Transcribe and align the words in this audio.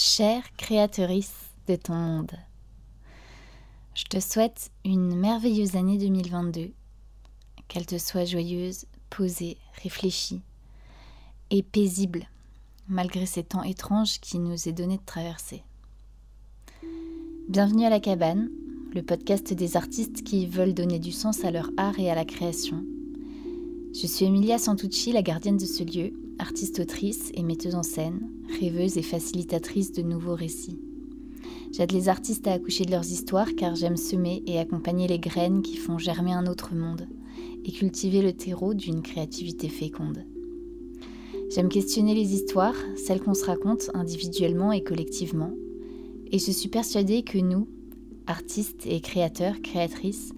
Chère 0.00 0.44
créatrice 0.56 1.34
de 1.66 1.74
ton 1.74 1.96
monde, 1.96 2.30
je 3.96 4.04
te 4.04 4.20
souhaite 4.20 4.70
une 4.84 5.16
merveilleuse 5.16 5.74
année 5.74 5.98
2022, 5.98 6.70
qu'elle 7.66 7.84
te 7.84 7.98
soit 7.98 8.24
joyeuse, 8.24 8.84
posée, 9.10 9.56
réfléchie 9.82 10.40
et 11.50 11.64
paisible, 11.64 12.28
malgré 12.86 13.26
ces 13.26 13.42
temps 13.42 13.64
étranges 13.64 14.20
qui 14.20 14.38
nous 14.38 14.68
est 14.68 14.72
donné 14.72 14.98
de 14.98 15.04
traverser. 15.04 15.64
Bienvenue 17.48 17.84
à 17.84 17.90
la 17.90 17.98
cabane, 17.98 18.50
le 18.94 19.02
podcast 19.02 19.52
des 19.52 19.76
artistes 19.76 20.22
qui 20.22 20.46
veulent 20.46 20.74
donner 20.74 21.00
du 21.00 21.10
sens 21.10 21.42
à 21.42 21.50
leur 21.50 21.72
art 21.76 21.98
et 21.98 22.08
à 22.08 22.14
la 22.14 22.24
création. 22.24 22.84
Je 24.00 24.06
suis 24.06 24.26
Emilia 24.26 24.58
Santucci, 24.58 25.10
la 25.10 25.22
gardienne 25.22 25.56
de 25.56 25.66
ce 25.66 25.82
lieu, 25.82 26.12
artiste-autrice 26.38 27.30
et 27.34 27.42
metteuse 27.42 27.74
en 27.74 27.82
scène, 27.82 28.30
rêveuse 28.60 28.96
et 28.96 29.02
facilitatrice 29.02 29.92
de 29.92 30.02
nouveaux 30.02 30.34
récits. 30.34 30.80
J'aide 31.72 31.92
les 31.92 32.08
artistes 32.08 32.46
à 32.46 32.52
accoucher 32.52 32.84
de 32.84 32.90
leurs 32.90 33.10
histoires 33.10 33.54
car 33.56 33.76
j'aime 33.76 33.96
semer 33.96 34.42
et 34.46 34.58
accompagner 34.58 35.06
les 35.06 35.18
graines 35.18 35.62
qui 35.62 35.76
font 35.76 35.98
germer 35.98 36.32
un 36.32 36.46
autre 36.46 36.74
monde 36.74 37.06
et 37.64 37.72
cultiver 37.72 38.22
le 38.22 38.32
terreau 38.32 38.74
d'une 38.74 39.02
créativité 39.02 39.68
féconde. 39.68 40.24
J'aime 41.50 41.68
questionner 41.68 42.14
les 42.14 42.34
histoires, 42.34 42.76
celles 42.96 43.20
qu'on 43.20 43.34
se 43.34 43.44
raconte 43.44 43.90
individuellement 43.94 44.72
et 44.72 44.82
collectivement, 44.82 45.52
et 46.30 46.38
je 46.38 46.50
suis 46.50 46.68
persuadée 46.68 47.22
que 47.22 47.38
nous, 47.38 47.68
artistes 48.26 48.86
et 48.86 49.00
créateurs, 49.00 49.60
créatrices, 49.62 50.32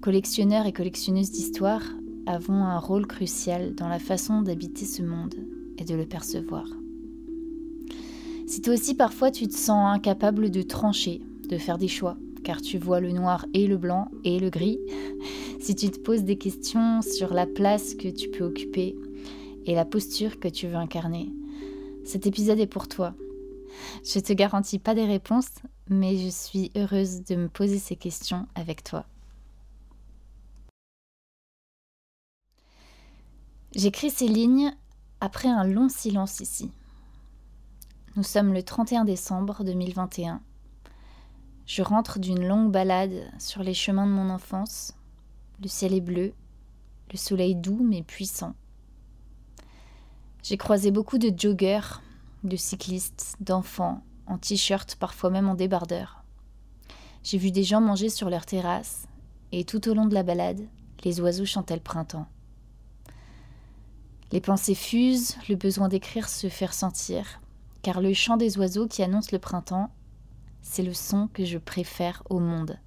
collectionneurs 0.00 0.66
et 0.66 0.72
collectionneuses 0.72 1.30
d'histoires, 1.30 1.84
avons 2.26 2.64
un 2.64 2.78
rôle 2.78 3.06
crucial 3.06 3.74
dans 3.74 3.88
la 3.88 3.98
façon 3.98 4.42
d'habiter 4.42 4.84
ce 4.84 5.02
monde 5.02 5.34
et 5.78 5.84
de 5.84 5.94
le 5.94 6.06
percevoir. 6.06 6.66
Si 8.46 8.62
toi 8.62 8.74
aussi 8.74 8.94
parfois 8.94 9.30
tu 9.30 9.48
te 9.48 9.56
sens 9.56 9.94
incapable 9.94 10.50
de 10.50 10.62
trancher, 10.62 11.20
de 11.48 11.58
faire 11.58 11.78
des 11.78 11.88
choix, 11.88 12.16
car 12.44 12.62
tu 12.62 12.78
vois 12.78 13.00
le 13.00 13.12
noir 13.12 13.46
et 13.54 13.66
le 13.66 13.76
blanc 13.76 14.08
et 14.24 14.38
le 14.38 14.50
gris, 14.50 14.78
si 15.60 15.74
tu 15.74 15.90
te 15.90 15.98
poses 15.98 16.24
des 16.24 16.36
questions 16.36 17.02
sur 17.02 17.34
la 17.34 17.46
place 17.46 17.94
que 17.94 18.08
tu 18.08 18.28
peux 18.30 18.44
occuper 18.44 18.96
et 19.64 19.74
la 19.74 19.84
posture 19.84 20.38
que 20.38 20.48
tu 20.48 20.68
veux 20.68 20.76
incarner, 20.76 21.32
cet 22.04 22.26
épisode 22.26 22.60
est 22.60 22.68
pour 22.68 22.86
toi. 22.86 23.14
Je 24.04 24.20
te 24.20 24.32
garantis 24.32 24.78
pas 24.78 24.94
des 24.94 25.04
réponses, 25.04 25.50
mais 25.90 26.16
je 26.16 26.28
suis 26.28 26.70
heureuse 26.76 27.24
de 27.24 27.34
me 27.34 27.48
poser 27.48 27.78
ces 27.78 27.96
questions 27.96 28.46
avec 28.54 28.84
toi. 28.84 29.06
J'écris 33.76 34.08
ces 34.08 34.26
lignes 34.26 34.74
après 35.20 35.48
un 35.48 35.64
long 35.64 35.90
silence 35.90 36.40
ici. 36.40 36.72
Nous 38.16 38.22
sommes 38.22 38.54
le 38.54 38.62
31 38.62 39.04
décembre 39.04 39.64
2021. 39.64 40.40
Je 41.66 41.82
rentre 41.82 42.18
d'une 42.18 42.48
longue 42.48 42.72
balade 42.72 43.30
sur 43.38 43.62
les 43.62 43.74
chemins 43.74 44.06
de 44.06 44.12
mon 44.12 44.30
enfance. 44.30 44.94
Le 45.62 45.68
ciel 45.68 45.92
est 45.92 46.00
bleu, 46.00 46.32
le 47.12 47.18
soleil 47.18 47.54
doux 47.54 47.84
mais 47.84 48.02
puissant. 48.02 48.54
J'ai 50.42 50.56
croisé 50.56 50.90
beaucoup 50.90 51.18
de 51.18 51.38
joggers, 51.38 52.00
de 52.44 52.56
cyclistes, 52.56 53.36
d'enfants, 53.40 54.00
en 54.26 54.38
t-shirt, 54.38 54.96
parfois 54.96 55.28
même 55.28 55.50
en 55.50 55.54
débardeur. 55.54 56.24
J'ai 57.22 57.36
vu 57.36 57.50
des 57.50 57.62
gens 57.62 57.82
manger 57.82 58.08
sur 58.08 58.30
leur 58.30 58.46
terrasse, 58.46 59.06
et 59.52 59.64
tout 59.64 59.86
au 59.86 59.92
long 59.92 60.06
de 60.06 60.14
la 60.14 60.22
balade, 60.22 60.62
les 61.04 61.20
oiseaux 61.20 61.44
chantaient 61.44 61.74
le 61.74 61.82
printemps. 61.82 62.26
Les 64.32 64.40
pensées 64.40 64.74
fusent, 64.74 65.36
le 65.48 65.54
besoin 65.54 65.88
d'écrire 65.88 66.28
se 66.28 66.48
fait 66.48 66.66
ressentir, 66.66 67.40
car 67.82 68.00
le 68.00 68.12
chant 68.12 68.36
des 68.36 68.58
oiseaux 68.58 68.88
qui 68.88 69.02
annonce 69.02 69.30
le 69.30 69.38
printemps, 69.38 69.90
c'est 70.62 70.82
le 70.82 70.94
son 70.94 71.28
que 71.28 71.44
je 71.44 71.58
préfère 71.58 72.22
au 72.28 72.40
monde. 72.40 72.78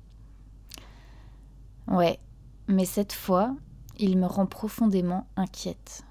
Ouais, 1.88 2.20
mais 2.68 2.86
cette 2.86 3.14
fois, 3.14 3.56
il 3.98 4.18
me 4.18 4.26
rend 4.26 4.46
profondément 4.46 5.28
inquiète. 5.38 6.04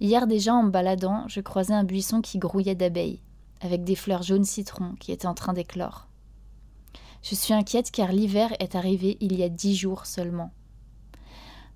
Hier 0.00 0.26
déjà, 0.26 0.54
en 0.54 0.62
me 0.62 0.70
baladant, 0.70 1.28
je 1.28 1.40
croisais 1.40 1.74
un 1.74 1.84
buisson 1.84 2.22
qui 2.22 2.38
grouillait 2.38 2.74
d'abeilles, 2.74 3.20
avec 3.60 3.84
des 3.84 3.94
fleurs 3.94 4.22
jaunes 4.22 4.44
citron 4.44 4.94
qui 4.98 5.12
étaient 5.12 5.26
en 5.26 5.34
train 5.34 5.52
d'éclore. 5.52 6.08
Je 7.22 7.34
suis 7.34 7.52
inquiète 7.52 7.90
car 7.90 8.12
l'hiver 8.12 8.54
est 8.60 8.74
arrivé 8.74 9.18
il 9.20 9.36
y 9.36 9.42
a 9.42 9.48
dix 9.48 9.76
jours 9.76 10.06
seulement. 10.06 10.52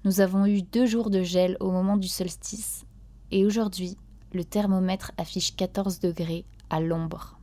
Nous 0.05 0.21
avons 0.21 0.47
eu 0.47 0.63
deux 0.63 0.85
jours 0.85 1.11
de 1.11 1.23
gel 1.23 1.57
au 1.61 1.71
moment 1.71 1.97
du 1.97 2.09
solstice, 2.09 2.85
et 3.31 3.47
aujourd'hui, 3.47 3.97
le 4.33 4.45
thermomètre 4.45 5.13
affiche 5.17 5.55
14 5.55 6.01
degrés 6.01 6.45
à 6.71 6.81
l'ombre. 6.81 7.39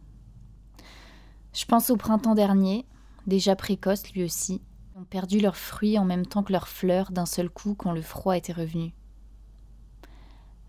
Je 1.53 1.64
pense 1.64 1.90
au 1.90 1.96
printemps 1.96 2.36
dernier, 2.36 2.86
déjà 3.28 3.56
précoce 3.56 4.12
lui 4.12 4.25
aussi, 4.25 4.62
ont 4.97 5.06
perdu 5.06 5.40
leurs 5.40 5.56
fruits 5.56 5.97
en 5.97 6.03
même 6.03 6.25
temps 6.25 6.44
que 6.44 6.52
leurs 6.52 6.68
fleurs 6.68 7.12
d'un 7.12 7.25
seul 7.25 7.50
coup 7.50 7.75
quand 7.75 7.94
le 7.94 8.02
froid 8.02 8.36
était 8.36 8.52
revenu. 8.52 8.94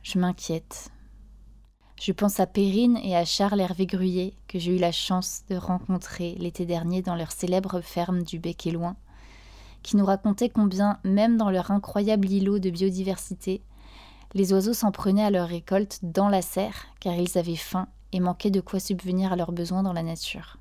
Je 0.02 0.18
m'inquiète. 0.20 0.92
Je 2.00 2.12
pense 2.12 2.38
à 2.38 2.46
Perrine 2.46 2.98
et 2.98 3.16
à 3.16 3.24
Charles 3.24 3.60
Hervé 3.60 3.86
Gruyé, 3.86 4.34
que 4.46 4.60
j'ai 4.60 4.76
eu 4.76 4.78
la 4.78 4.92
chance 4.92 5.42
de 5.50 5.56
rencontrer 5.56 6.36
l'été 6.38 6.66
dernier 6.66 7.02
dans 7.02 7.16
leur 7.16 7.32
célèbre 7.32 7.80
ferme 7.80 8.22
du 8.22 8.38
Bec 8.38 8.66
et 8.68 8.70
Loin, 8.70 8.96
qui 9.82 9.96
nous 9.96 10.04
racontait 10.04 10.48
combien, 10.48 10.98
même 11.04 11.36
dans 11.36 11.50
leur 11.50 11.70
incroyable 11.70 12.30
îlot 12.30 12.58
de 12.58 12.70
biodiversité, 12.70 13.62
les 14.34 14.52
oiseaux 14.52 14.74
s'en 14.74 14.92
prenaient 14.92 15.24
à 15.24 15.30
leur 15.30 15.48
récolte 15.48 15.98
dans 16.02 16.28
la 16.28 16.42
serre, 16.42 16.86
car 17.00 17.14
ils 17.14 17.36
avaient 17.38 17.56
faim 17.56 17.88
et 18.12 18.20
manquaient 18.20 18.50
de 18.50 18.60
quoi 18.60 18.80
subvenir 18.80 19.32
à 19.32 19.36
leurs 19.36 19.52
besoins 19.52 19.82
dans 19.82 19.92
la 19.92 20.02
nature. 20.02 20.58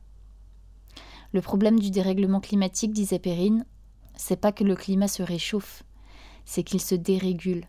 Le 1.32 1.42
problème 1.42 1.80
du 1.80 1.92
dérèglement 1.92 2.40
climatique, 2.40 2.92
disait 2.92 3.20
Perrine, 3.20 3.66
c'est 4.16 4.40
pas 4.40 4.52
que 4.52 4.64
le 4.64 4.76
climat 4.76 5.08
se 5.08 5.22
réchauffe, 5.22 5.84
c'est 6.46 6.64
qu'il 6.64 6.82
se 6.82 6.96
dérégule, 6.96 7.66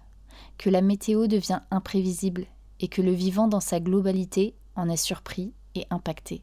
que 0.57 0.71
la 0.71 0.81
météo 0.81 1.27
devient 1.27 1.61
imprévisible 1.71 2.47
et 2.81 2.89
que 2.89 3.03
le 3.03 3.13
vivant 3.13 3.49
dans 3.49 3.61
sa 3.61 3.81
globalité 3.81 4.55
en 4.77 4.89
est 4.89 4.97
surpris 4.97 5.53
et 5.75 5.87
impacté. 5.91 6.43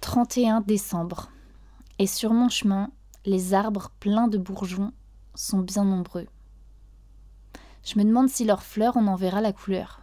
31 0.00 0.60
décembre. 0.60 1.30
Et 1.98 2.06
sur 2.06 2.34
mon 2.34 2.50
chemin, 2.50 2.90
les 3.24 3.54
arbres 3.54 3.90
pleins 4.00 4.28
de 4.28 4.36
bourgeons 4.36 4.92
sont 5.34 5.60
bien 5.60 5.84
nombreux. 5.84 6.26
Je 7.84 7.98
me 7.98 8.04
demande 8.04 8.28
si 8.28 8.44
leurs 8.44 8.62
fleurs 8.62 8.96
on 8.96 9.06
en 9.06 9.16
verra 9.16 9.40
la 9.40 9.52
couleur. 9.52 10.02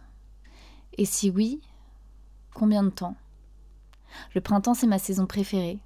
Et 0.98 1.04
si 1.04 1.30
oui, 1.30 1.60
combien 2.52 2.82
de 2.82 2.90
temps? 2.90 3.16
Le 4.34 4.40
printemps, 4.40 4.74
c'est 4.74 4.86
ma 4.86 4.98
saison 4.98 5.26
préférée. 5.26 5.78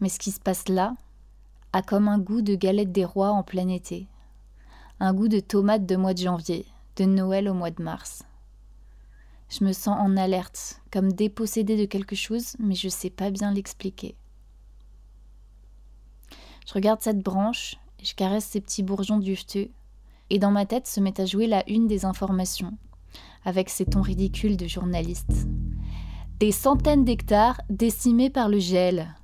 Mais 0.00 0.08
ce 0.08 0.18
qui 0.18 0.30
se 0.30 0.40
passe 0.40 0.68
là 0.68 0.94
a 1.72 1.82
comme 1.82 2.08
un 2.08 2.18
goût 2.18 2.40
de 2.40 2.54
galette 2.54 2.92
des 2.92 3.04
rois 3.04 3.30
en 3.30 3.42
plein 3.42 3.68
été, 3.68 4.06
un 5.00 5.12
goût 5.12 5.28
de 5.28 5.40
tomates 5.40 5.86
de 5.86 5.96
mois 5.96 6.14
de 6.14 6.18
janvier, 6.18 6.66
de 6.96 7.04
Noël 7.04 7.48
au 7.48 7.54
mois 7.54 7.70
de 7.70 7.82
mars. 7.82 8.24
Je 9.50 9.64
me 9.64 9.72
sens 9.72 9.98
en 9.98 10.16
alerte, 10.16 10.80
comme 10.90 11.12
dépossédée 11.12 11.76
de 11.76 11.84
quelque 11.84 12.16
chose, 12.16 12.56
mais 12.58 12.74
je 12.74 12.86
ne 12.86 12.92
sais 12.92 13.10
pas 13.10 13.30
bien 13.30 13.52
l'expliquer. 13.52 14.16
Je 16.66 16.72
regarde 16.72 17.00
cette 17.02 17.22
branche, 17.22 17.76
et 18.00 18.04
je 18.04 18.14
caresse 18.14 18.46
ces 18.46 18.60
petits 18.60 18.82
bourgeons 18.82 19.18
duveteux, 19.18 19.68
et 20.30 20.38
dans 20.38 20.50
ma 20.50 20.64
tête 20.64 20.86
se 20.86 21.00
met 21.00 21.20
à 21.20 21.26
jouer 21.26 21.46
la 21.46 21.68
une 21.68 21.86
des 21.86 22.04
informations, 22.06 22.72
avec 23.44 23.68
ces 23.68 23.84
tons 23.84 24.00
ridicules 24.00 24.56
de 24.56 24.66
journalistes. 24.66 25.46
Des 26.40 26.52
centaines 26.52 27.04
d'hectares 27.04 27.60
décimés 27.68 28.30
par 28.30 28.48
le 28.48 28.58
gel. 28.58 29.14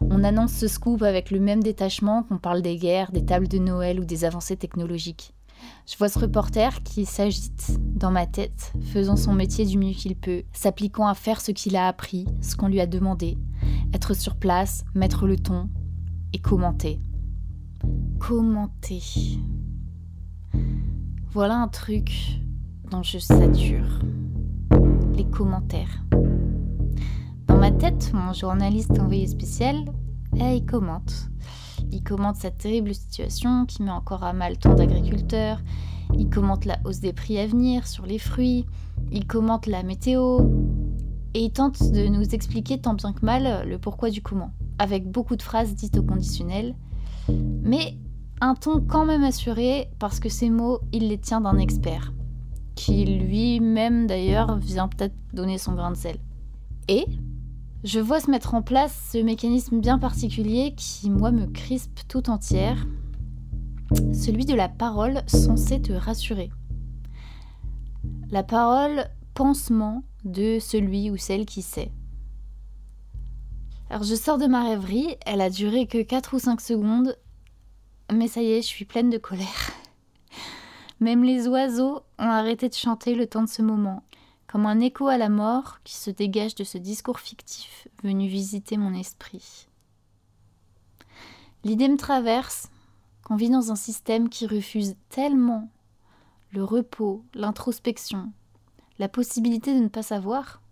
On 0.00 0.24
annonce 0.24 0.52
ce 0.52 0.66
scoop 0.66 1.02
avec 1.02 1.30
le 1.30 1.38
même 1.38 1.62
détachement 1.62 2.24
qu'on 2.24 2.38
parle 2.38 2.62
des 2.62 2.76
guerres, 2.76 3.12
des 3.12 3.24
tables 3.24 3.48
de 3.48 3.58
Noël 3.58 4.00
ou 4.00 4.04
des 4.04 4.24
avancées 4.24 4.56
technologiques. 4.56 5.32
Je 5.86 5.96
vois 5.96 6.08
ce 6.08 6.18
reporter 6.18 6.82
qui 6.82 7.06
s'agite 7.06 7.78
dans 7.78 8.10
ma 8.10 8.26
tête, 8.26 8.72
faisant 8.92 9.16
son 9.16 9.32
métier 9.32 9.64
du 9.64 9.78
mieux 9.78 9.92
qu'il 9.92 10.16
peut, 10.16 10.42
s'appliquant 10.52 11.06
à 11.06 11.14
faire 11.14 11.40
ce 11.40 11.52
qu'il 11.52 11.76
a 11.76 11.86
appris, 11.86 12.26
ce 12.40 12.56
qu'on 12.56 12.66
lui 12.66 12.80
a 12.80 12.86
demandé, 12.86 13.38
être 13.94 14.14
sur 14.14 14.34
place, 14.34 14.84
mettre 14.94 15.28
le 15.28 15.36
ton, 15.36 15.68
et 16.32 16.38
commenter. 16.38 17.00
Commenter. 18.18 19.02
Voilà 21.32 21.60
un 21.60 21.68
truc 21.68 22.40
dont 22.90 23.02
je 23.02 23.18
sature. 23.18 24.00
Les 25.14 25.24
commentaires. 25.24 26.04
Dans 27.46 27.58
ma 27.58 27.70
tête, 27.70 28.12
mon 28.14 28.32
journaliste 28.32 28.98
envoyé 28.98 29.26
spécial, 29.26 29.76
eh, 30.38 30.56
il 30.56 30.66
commente. 30.66 31.30
Il 31.90 32.02
commente 32.02 32.36
cette 32.36 32.58
terrible 32.58 32.94
situation 32.94 33.66
qui 33.66 33.82
met 33.82 33.90
encore 33.90 34.24
à 34.24 34.32
mal 34.32 34.56
tant 34.58 34.74
d'agriculteurs. 34.74 35.60
Il 36.14 36.30
commente 36.30 36.64
la 36.64 36.78
hausse 36.84 37.00
des 37.00 37.12
prix 37.12 37.38
à 37.38 37.46
venir 37.46 37.86
sur 37.86 38.06
les 38.06 38.18
fruits. 38.18 38.66
Il 39.10 39.26
commente 39.26 39.66
la 39.66 39.82
météo. 39.82 40.40
Et 41.34 41.44
il 41.44 41.52
tente 41.52 41.82
de 41.92 42.08
nous 42.08 42.34
expliquer 42.34 42.78
tant 42.78 42.94
bien 42.94 43.12
que 43.12 43.24
mal 43.24 43.66
le 43.66 43.78
pourquoi 43.78 44.10
du 44.10 44.22
comment 44.22 44.52
avec 44.78 45.10
beaucoup 45.10 45.36
de 45.36 45.42
phrases 45.42 45.74
dites 45.74 45.98
au 45.98 46.02
conditionnel, 46.02 46.74
mais 47.28 47.96
un 48.40 48.54
ton 48.54 48.80
quand 48.80 49.04
même 49.04 49.22
assuré 49.22 49.90
parce 49.98 50.18
que 50.18 50.28
ces 50.28 50.50
mots, 50.50 50.80
il 50.92 51.08
les 51.08 51.18
tient 51.18 51.40
d'un 51.40 51.58
expert. 51.58 52.12
qui 52.74 53.04
lui-même 53.04 54.06
d'ailleurs 54.06 54.56
vient 54.56 54.88
peut-être 54.88 55.14
donner 55.32 55.58
son 55.58 55.74
grain 55.74 55.90
de 55.90 55.96
sel. 55.96 56.16
Et 56.88 57.06
je 57.84 58.00
vois 58.00 58.20
se 58.20 58.30
mettre 58.30 58.54
en 58.54 58.62
place 58.62 59.10
ce 59.12 59.18
mécanisme 59.18 59.80
bien 59.80 59.98
particulier 59.98 60.74
qui, 60.76 61.10
moi, 61.10 61.30
me 61.32 61.46
crispe 61.46 62.00
tout 62.08 62.30
entière, 62.30 62.86
celui 64.12 64.44
de 64.44 64.54
la 64.54 64.68
parole 64.68 65.22
censée 65.26 65.80
te 65.80 65.92
rassurer. 65.92 66.50
La 68.30 68.42
parole 68.42 69.04
pansement 69.34 70.02
de 70.24 70.58
celui 70.60 71.10
ou 71.10 71.16
celle 71.16 71.46
qui 71.46 71.62
sait. 71.62 71.90
Alors 73.92 74.04
je 74.04 74.14
sors 74.14 74.38
de 74.38 74.46
ma 74.46 74.64
rêverie, 74.64 75.18
elle 75.26 75.42
a 75.42 75.50
duré 75.50 75.86
que 75.86 76.00
4 76.00 76.32
ou 76.32 76.38
5 76.38 76.62
secondes, 76.62 77.14
mais 78.10 78.26
ça 78.26 78.40
y 78.40 78.52
est, 78.52 78.62
je 78.62 78.66
suis 78.66 78.86
pleine 78.86 79.10
de 79.10 79.18
colère. 79.18 79.70
Même 81.00 81.22
les 81.22 81.46
oiseaux 81.46 82.00
ont 82.18 82.30
arrêté 82.30 82.70
de 82.70 82.74
chanter 82.74 83.14
le 83.14 83.26
temps 83.26 83.42
de 83.42 83.50
ce 83.50 83.60
moment, 83.60 84.02
comme 84.46 84.64
un 84.64 84.80
écho 84.80 85.08
à 85.08 85.18
la 85.18 85.28
mort 85.28 85.80
qui 85.84 85.94
se 85.94 86.08
dégage 86.08 86.54
de 86.54 86.64
ce 86.64 86.78
discours 86.78 87.20
fictif 87.20 87.86
venu 88.02 88.28
visiter 88.28 88.78
mon 88.78 88.94
esprit. 88.94 89.68
L'idée 91.62 91.90
me 91.90 91.98
traverse 91.98 92.70
qu'on 93.22 93.36
vit 93.36 93.50
dans 93.50 93.72
un 93.72 93.76
système 93.76 94.30
qui 94.30 94.46
refuse 94.46 94.96
tellement 95.10 95.68
le 96.52 96.64
repos, 96.64 97.26
l'introspection, 97.34 98.32
la 98.98 99.10
possibilité 99.10 99.74
de 99.74 99.80
ne 99.80 99.88
pas 99.88 100.02
savoir, 100.02 100.62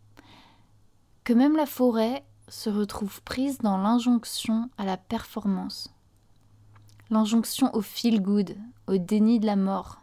que 1.22 1.34
même 1.34 1.54
la 1.54 1.66
forêt 1.66 2.24
se 2.50 2.68
retrouve 2.68 3.22
prise 3.22 3.58
dans 3.58 3.78
l'injonction 3.78 4.68
à 4.76 4.84
la 4.84 4.96
performance, 4.96 5.94
l'injonction 7.08 7.74
au 7.74 7.80
feel 7.80 8.20
good, 8.20 8.56
au 8.86 8.98
déni 8.98 9.40
de 9.40 9.46
la 9.46 9.56
mort. 9.56 10.00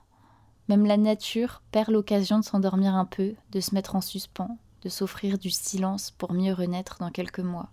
Même 0.70 0.86
la 0.86 0.98
nature 0.98 1.62
perd 1.72 1.90
l'occasion 1.90 2.40
de 2.40 2.44
s'endormir 2.44 2.96
un 2.96 3.06
peu, 3.06 3.36
de 3.52 3.60
se 3.60 3.74
mettre 3.74 3.96
en 3.96 4.02
suspens, 4.02 4.58
de 4.82 4.90
s'offrir 4.90 5.38
du 5.38 5.50
silence 5.50 6.12
pour 6.12 6.34
mieux 6.34 6.54
renaître 6.54 6.98
dans 7.00 7.12
quelques 7.12 7.40
mois. 7.40 7.70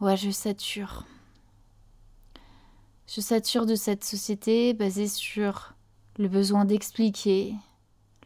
Ouais, 0.00 0.16
je 0.16 0.30
sature. 0.30 1.04
Je 3.06 3.20
sature 3.20 3.66
de 3.66 3.74
cette 3.74 4.04
société 4.04 4.72
basée 4.72 5.08
sur 5.08 5.74
le 6.16 6.28
besoin 6.28 6.64
d'expliquer, 6.64 7.54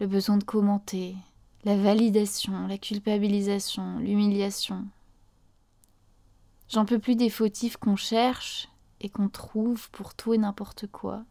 le 0.00 0.06
besoin 0.06 0.38
de 0.38 0.44
commenter, 0.44 1.16
la 1.64 1.76
validation, 1.76 2.66
la 2.66 2.78
culpabilisation, 2.78 3.99
l'humiliation. 3.99 4.87
J'en 6.69 6.84
peux 6.84 6.99
plus 6.99 7.16
des 7.16 7.31
fautifs 7.31 7.76
qu'on 7.76 7.96
cherche 7.96 8.69
et 9.00 9.08
qu'on 9.08 9.28
trouve 9.28 9.90
pour 9.90 10.14
tout 10.14 10.34
et 10.34 10.38
n'importe 10.38 10.87
quoi. 10.87 11.25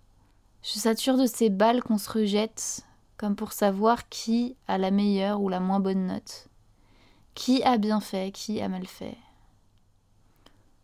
Je 0.63 0.79
sature 0.79 1.17
de 1.17 1.25
ces 1.25 1.49
balles 1.49 1.83
qu'on 1.83 1.97
se 1.97 2.09
rejette 2.09 2.83
comme 3.17 3.35
pour 3.35 3.51
savoir 3.51 4.09
qui 4.09 4.55
a 4.67 4.77
la 4.77 4.91
meilleure 4.91 5.41
ou 5.41 5.49
la 5.49 5.59
moins 5.59 5.79
bonne 5.79 6.07
note. 6.07 6.49
Qui 7.33 7.63
a 7.63 7.77
bien 7.77 7.99
fait, 7.99 8.31
qui 8.31 8.61
a 8.61 8.69
mal 8.69 8.85
fait. 8.85 9.17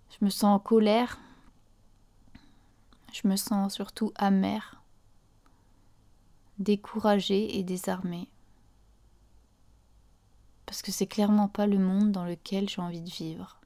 Je 0.10 0.26
me 0.26 0.30
sens 0.30 0.56
en 0.56 0.60
colère. 0.60 1.20
Je 3.12 3.28
me 3.28 3.36
sens 3.36 3.74
surtout 3.74 4.12
amère, 4.16 4.82
découragée 6.58 7.60
et 7.60 7.64
désarmée 7.64 8.28
parce 10.74 10.82
que 10.82 10.92
c'est 10.92 11.06
clairement 11.06 11.48
pas 11.48 11.68
le 11.68 11.78
monde 11.78 12.12
dans 12.12 12.26
lequel 12.26 12.68
j'ai 12.68 12.82
envie 12.82 13.02
de 13.02 13.10
vivre. 13.10 13.60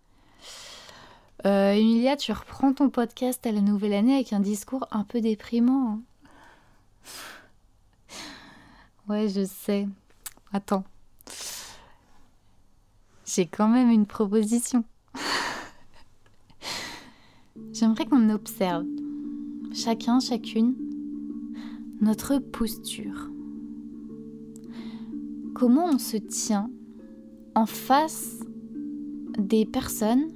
Euh, 1.45 1.71
Emilia, 1.71 2.17
tu 2.17 2.33
reprends 2.33 2.73
ton 2.73 2.89
podcast 2.89 3.47
à 3.47 3.53
la 3.53 3.61
nouvelle 3.61 3.93
année 3.93 4.15
avec 4.15 4.33
un 4.33 4.41
discours 4.41 4.85
un 4.91 5.05
peu 5.05 5.21
déprimant. 5.21 5.93
Hein. 5.93 6.01
ouais, 9.09 9.29
je 9.29 9.45
sais. 9.45 9.87
Attends. 10.51 10.83
J'ai 13.25 13.45
quand 13.45 13.69
même 13.69 13.89
une 13.89 14.05
proposition. 14.05 14.83
J'aimerais 17.71 18.05
qu'on 18.05 18.29
observe, 18.29 18.83
chacun, 19.73 20.19
chacune, 20.19 20.75
notre 22.01 22.39
posture. 22.39 23.29
Comment 25.55 25.85
on 25.85 25.99
se 25.99 26.17
tient 26.17 26.69
en 27.57 27.65
face 27.65 28.39
des 29.39 29.65
personnes 29.65 30.29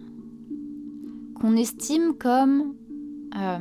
qu'on 1.39 1.55
estime 1.55 2.15
comme 2.17 2.73
euh, 3.37 3.59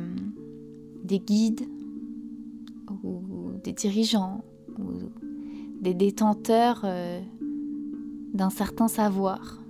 des 1.03 1.19
guides 1.19 1.67
ou 3.03 3.51
des 3.63 3.73
dirigeants 3.73 4.43
ou 4.79 4.93
des 5.79 5.93
détenteurs 5.93 6.81
euh, 6.85 7.21
d'un 8.33 8.49
certain 8.49 8.87
savoir. 8.87 9.61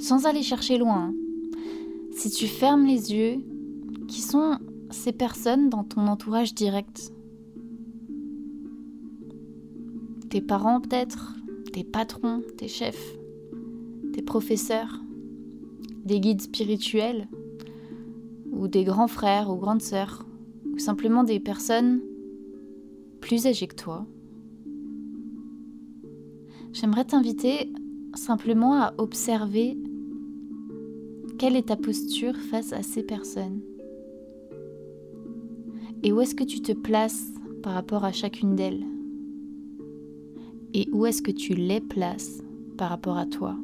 Sans 0.00 0.26
aller 0.26 0.42
chercher 0.42 0.76
loin, 0.76 1.14
si 2.10 2.28
tu 2.28 2.46
fermes 2.46 2.84
les 2.84 3.14
yeux, 3.14 3.38
qui 4.06 4.20
sont 4.20 4.58
ces 4.90 5.12
personnes 5.12 5.70
dans 5.70 5.84
ton 5.84 6.08
entourage 6.08 6.54
direct? 6.54 7.10
Tes 10.32 10.40
parents 10.40 10.80
peut-être, 10.80 11.34
tes 11.74 11.84
patrons, 11.84 12.40
tes 12.56 12.66
chefs, 12.66 13.18
tes 14.14 14.22
professeurs, 14.22 15.02
des 16.06 16.20
guides 16.20 16.40
spirituels, 16.40 17.28
ou 18.50 18.66
des 18.66 18.82
grands 18.82 19.08
frères 19.08 19.50
ou 19.50 19.56
grandes 19.56 19.82
sœurs, 19.82 20.24
ou 20.72 20.78
simplement 20.78 21.22
des 21.22 21.38
personnes 21.38 22.00
plus 23.20 23.46
âgées 23.46 23.66
que 23.66 23.74
toi. 23.74 24.06
J'aimerais 26.72 27.04
t'inviter 27.04 27.70
simplement 28.14 28.80
à 28.80 28.94
observer 28.96 29.76
quelle 31.38 31.56
est 31.56 31.68
ta 31.68 31.76
posture 31.76 32.38
face 32.38 32.72
à 32.72 32.82
ces 32.82 33.02
personnes. 33.02 33.60
Et 36.02 36.10
où 36.10 36.22
est-ce 36.22 36.34
que 36.34 36.44
tu 36.44 36.62
te 36.62 36.72
places 36.72 37.26
par 37.62 37.74
rapport 37.74 38.06
à 38.06 38.12
chacune 38.12 38.56
d'elles? 38.56 38.86
Et 40.74 40.88
où 40.92 41.06
est-ce 41.06 41.22
que 41.22 41.30
tu 41.30 41.54
les 41.54 41.80
places 41.80 42.42
par 42.76 42.90
rapport 42.90 43.18
à 43.18 43.26
toi? 43.26 43.56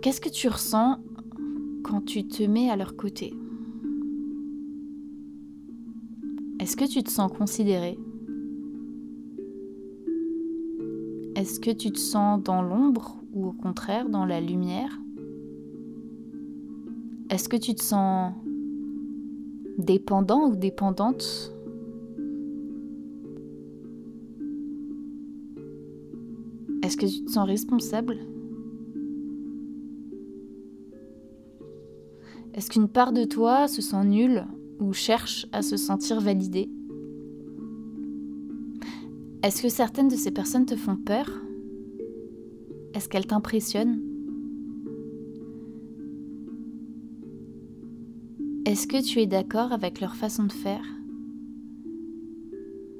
Qu'est-ce 0.00 0.20
que 0.20 0.28
tu 0.28 0.48
ressens 0.48 0.98
quand 1.84 2.04
tu 2.04 2.26
te 2.26 2.42
mets 2.42 2.70
à 2.70 2.76
leur 2.76 2.96
côté? 2.96 3.34
Est-ce 6.58 6.76
que 6.76 6.84
tu 6.84 7.02
te 7.02 7.10
sens 7.10 7.30
considéré 7.32 7.98
Est-ce 11.34 11.58
que 11.60 11.70
tu 11.70 11.90
te 11.90 11.98
sens 11.98 12.42
dans 12.42 12.62
l'ombre 12.62 13.16
ou 13.32 13.46
au 13.46 13.52
contraire 13.52 14.08
dans 14.08 14.24
la 14.24 14.40
lumière? 14.40 15.00
Est-ce 17.30 17.48
que 17.48 17.56
tu 17.56 17.74
te 17.74 17.82
sens 17.82 18.34
dépendant 19.78 20.50
ou 20.50 20.56
dépendante 20.56 21.52
Est-ce 26.82 26.96
que 26.96 27.06
tu 27.06 27.24
te 27.24 27.30
sens 27.30 27.46
responsable? 27.46 28.18
Est-ce 32.54 32.68
qu'une 32.68 32.88
part 32.88 33.12
de 33.12 33.24
toi 33.24 33.68
se 33.68 33.80
sent 33.80 34.04
nulle 34.04 34.44
ou 34.80 34.92
cherche 34.92 35.46
à 35.52 35.62
se 35.62 35.76
sentir 35.76 36.20
validée? 36.20 36.68
Est-ce 39.42 39.62
que 39.62 39.68
certaines 39.68 40.08
de 40.08 40.16
ces 40.16 40.30
personnes 40.30 40.66
te 40.66 40.76
font 40.76 40.96
peur? 40.96 41.30
Est-ce 42.94 43.08
qu'elles 43.08 43.26
t'impressionnent? 43.26 44.00
Est-ce 48.66 48.86
que 48.86 49.02
tu 49.02 49.20
es 49.20 49.26
d'accord 49.26 49.72
avec 49.72 50.00
leur 50.00 50.14
façon 50.14 50.44
de 50.44 50.52
faire? 50.52 50.84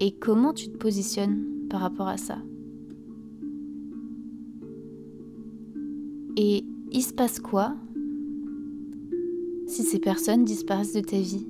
Et 0.00 0.16
comment 0.18 0.52
tu 0.52 0.68
te 0.70 0.76
positionnes 0.76 1.46
par 1.68 1.80
rapport 1.80 2.08
à 2.08 2.16
ça? 2.16 2.38
Et 6.36 6.64
il 6.90 7.02
se 7.02 7.12
passe 7.12 7.40
quoi 7.40 7.74
si 9.66 9.82
ces 9.82 9.98
personnes 9.98 10.44
disparaissent 10.44 10.92
de 10.92 11.00
ta 11.00 11.18
vie 11.18 11.46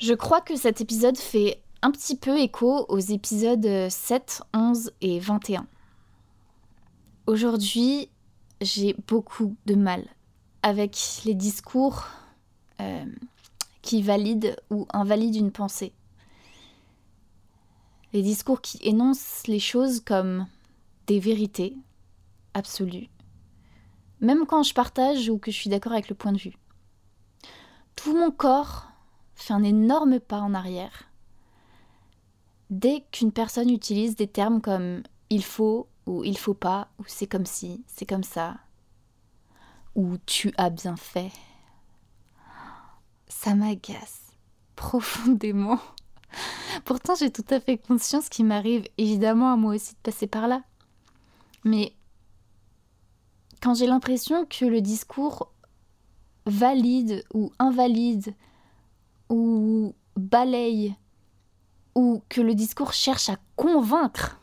Je 0.00 0.14
crois 0.14 0.40
que 0.40 0.56
cet 0.56 0.80
épisode 0.80 1.16
fait 1.16 1.60
un 1.82 1.90
petit 1.90 2.16
peu 2.16 2.38
écho 2.38 2.86
aux 2.88 2.98
épisodes 2.98 3.88
7, 3.88 4.42
11 4.54 4.92
et 5.00 5.18
21. 5.18 5.66
Aujourd'hui, 7.26 8.08
j'ai 8.60 8.94
beaucoup 9.06 9.56
de 9.66 9.74
mal 9.74 10.04
avec 10.62 10.96
les 11.24 11.34
discours 11.34 12.04
euh, 12.80 13.04
qui 13.82 14.02
valident 14.02 14.56
ou 14.70 14.86
invalident 14.92 15.38
une 15.38 15.50
pensée 15.50 15.92
discours 18.22 18.60
qui 18.60 18.78
énoncent 18.82 19.46
les 19.46 19.60
choses 19.60 20.00
comme 20.00 20.46
des 21.06 21.20
vérités 21.20 21.76
absolues, 22.54 23.08
même 24.20 24.46
quand 24.46 24.62
je 24.62 24.74
partage 24.74 25.28
ou 25.28 25.38
que 25.38 25.50
je 25.50 25.56
suis 25.56 25.70
d'accord 25.70 25.92
avec 25.92 26.08
le 26.08 26.14
point 26.14 26.32
de 26.32 26.38
vue. 26.38 26.56
Tout 27.96 28.16
mon 28.16 28.30
corps 28.30 28.88
fait 29.34 29.52
un 29.52 29.62
énorme 29.62 30.20
pas 30.20 30.40
en 30.40 30.54
arrière 30.54 31.08
dès 32.70 33.04
qu'une 33.12 33.32
personne 33.32 33.70
utilise 33.70 34.16
des 34.16 34.26
termes 34.26 34.60
comme 34.60 35.02
il 35.30 35.44
faut 35.44 35.88
ou 36.06 36.24
il 36.24 36.36
faut 36.36 36.54
pas 36.54 36.88
ou 36.98 37.04
c'est 37.06 37.26
comme 37.26 37.46
si, 37.46 37.82
c'est 37.86 38.06
comme 38.06 38.24
ça 38.24 38.56
ou 39.94 40.16
tu 40.26 40.52
as 40.56 40.70
bien 40.70 40.96
fait. 40.96 41.32
Ça 43.26 43.54
m'agace 43.54 44.32
profondément. 44.76 45.80
Pourtant, 46.84 47.14
j'ai 47.14 47.30
tout 47.30 47.44
à 47.50 47.60
fait 47.60 47.78
conscience 47.78 48.28
qu'il 48.28 48.46
m'arrive 48.46 48.84
évidemment 48.98 49.52
à 49.52 49.56
moi 49.56 49.74
aussi 49.74 49.94
de 49.94 50.00
passer 50.02 50.26
par 50.26 50.48
là. 50.48 50.62
Mais 51.64 51.94
quand 53.60 53.74
j'ai 53.74 53.86
l'impression 53.86 54.46
que 54.46 54.64
le 54.64 54.80
discours 54.80 55.52
valide 56.46 57.24
ou 57.34 57.52
invalide 57.58 58.34
ou 59.28 59.94
balaye 60.16 60.94
ou 61.94 62.22
que 62.28 62.40
le 62.40 62.54
discours 62.54 62.92
cherche 62.92 63.28
à 63.28 63.36
convaincre, 63.56 64.40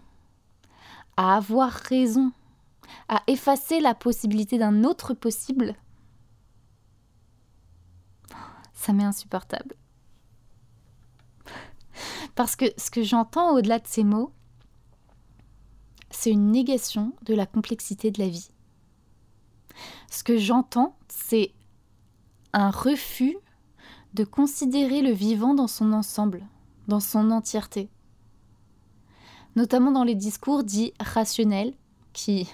à 1.18 1.38
avoir 1.38 1.72
raison, 1.72 2.32
à 3.08 3.24
effacer 3.28 3.80
la 3.80 3.96
possibilité 3.96 4.58
d'un 4.58 4.84
autre 4.84 5.14
possible, 5.14 5.76
ça 8.74 8.94
m'est 8.94 9.04
insupportable. 9.04 9.76
Parce 12.36 12.56
que 12.56 12.66
ce 12.78 12.92
que 12.92 13.04
j'entends 13.04 13.56
au-delà 13.56 13.80
de 13.80 13.88
ces 13.88 14.04
mots, 14.04 14.32
c'est 16.12 16.32
une 16.32 16.52
négation 16.52 17.14
de 17.24 17.34
la 17.34 17.46
complexité 17.46 18.12
de 18.12 18.22
la 18.22 18.30
vie. 18.30 18.50
Ce 20.10 20.24
que 20.24 20.38
j'entends, 20.38 20.98
c'est 21.08 21.52
un 22.54 22.70
refus 22.70 23.38
de 24.14 24.24
considérer 24.24 25.02
le 25.02 25.12
vivant 25.12 25.54
dans 25.54 25.68
son 25.68 25.92
ensemble, 25.92 26.46
dans 26.88 27.02
son 27.02 27.32
entièreté. 27.32 27.90
Notamment 29.56 29.92
dans 29.92 30.04
les 30.04 30.16
discours 30.16 30.64
dits 30.64 30.94
rationnels, 31.00 31.74
qui, 32.14 32.50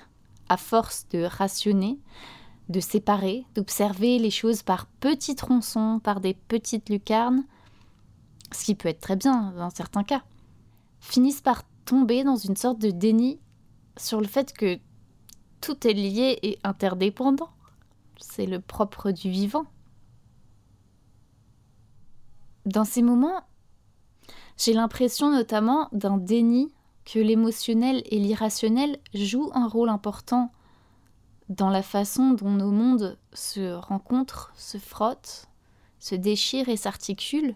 à 0.50 0.58
force 0.58 1.08
de 1.10 1.24
rationner, 1.24 2.00
de 2.70 2.80
séparer, 2.80 3.46
d'observer 3.54 4.18
les 4.18 4.32
choses 4.32 4.64
par 4.64 4.88
petits 4.88 5.36
tronçons, 5.36 6.00
par 6.04 6.20
des 6.20 6.34
petites 6.34 6.90
lucarnes, 6.90 7.44
ce 8.52 8.66
qui 8.66 8.76
peut 8.76 8.90
être 8.90 9.02
très 9.02 9.16
bien 9.16 9.54
dans 9.58 9.70
certains 9.70 10.04
cas, 10.04 10.24
finissent 11.00 11.42
par 11.42 11.64
tomber 11.86 12.24
dans 12.24 12.36
une 12.36 12.56
sorte 12.56 12.80
de 12.80 12.92
déni 12.92 13.40
sur 13.98 14.22
le 14.22 14.28
fait 14.28 14.54
que 14.54 14.80
tout 15.60 15.88
est 15.88 15.94
lié 15.94 16.40
et 16.44 16.60
interdépendant. 16.64 17.50
C'est 18.20 18.46
le 18.46 18.60
propre 18.60 19.12
du 19.12 19.30
vivant. 19.30 19.66
Dans 22.66 22.86
ces 22.86 23.02
moments, 23.02 23.42
j'ai 24.58 24.74
l'impression 24.74 25.32
notamment 25.32 25.90
d'un 25.92 26.18
déni 26.18 26.72
que 27.06 27.20
l'émotionnel 27.20 28.04
et 28.06 28.20
l'irrationnel 28.20 29.00
jouent 29.14 29.52
un 29.54 29.68
rôle 29.68 29.90
important 29.90 30.52
dans 31.50 31.70
la 31.70 31.82
façon 31.82 32.32
dont 32.32 32.52
nos 32.52 32.72
mondes 32.72 33.18
se 33.34 33.74
rencontrent, 33.74 34.54
se 34.56 34.78
frottent, 34.78 35.48
se 36.00 36.16
déchirent 36.16 36.70
et 36.70 36.78
s'articulent, 36.78 37.56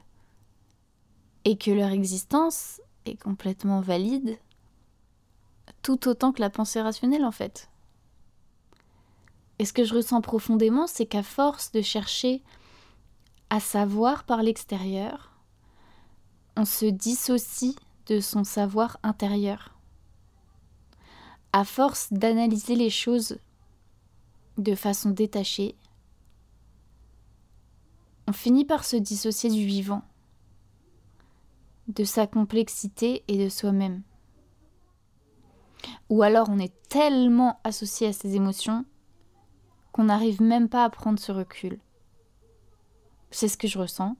et 1.45 1.57
que 1.57 1.71
leur 1.71 1.91
existence 1.91 2.81
est 3.05 3.21
complètement 3.21 3.79
valide, 3.79 4.37
tout 5.81 6.07
autant 6.07 6.31
que 6.31 6.41
la 6.41 6.49
pensée 6.49 6.81
rationnelle 6.81 7.23
en 7.23 7.31
fait. 7.31 7.69
Et 9.59 9.65
ce 9.65 9.71
que 9.71 9.85
je 9.85 9.93
ressens 9.93 10.21
profondément, 10.21 10.87
c'est 10.87 11.05
qu'à 11.05 11.23
force 11.23 11.71
de 11.71 11.81
chercher 11.81 12.43
à 13.49 13.59
savoir 13.59 14.25
par 14.25 14.43
l'extérieur, 14.43 15.31
on 16.57 16.65
se 16.65 16.85
dissocie 16.85 17.75
de 18.07 18.19
son 18.19 18.43
savoir 18.43 18.97
intérieur. 19.03 19.75
À 21.53 21.63
force 21.63 22.11
d'analyser 22.11 22.75
les 22.75 22.89
choses 22.89 23.37
de 24.57 24.75
façon 24.75 25.11
détachée, 25.11 25.75
on 28.27 28.33
finit 28.33 28.65
par 28.65 28.83
se 28.83 28.95
dissocier 28.95 29.49
du 29.49 29.65
vivant, 29.65 30.03
de 31.87 32.03
sa 32.03 32.27
complexité 32.27 33.23
et 33.27 33.43
de 33.43 33.49
soi-même. 33.49 34.01
Ou 36.09 36.23
alors 36.23 36.49
on 36.49 36.59
est 36.59 36.73
tellement 36.89 37.59
associé 37.63 38.07
à 38.07 38.13
ses 38.13 38.35
émotions 38.35 38.85
qu'on 39.91 40.05
n'arrive 40.05 40.41
même 40.41 40.69
pas 40.69 40.83
à 40.83 40.89
prendre 40.89 41.19
ce 41.19 41.31
recul. 41.31 41.79
C'est 43.31 43.47
ce 43.47 43.57
que 43.57 43.67
je 43.67 43.79
ressens. 43.79 44.15